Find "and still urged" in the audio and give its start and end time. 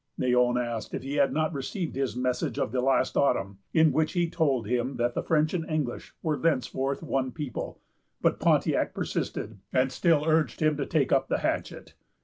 9.71-10.59